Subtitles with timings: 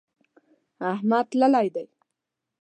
[0.91, 1.85] احمد تللی دی.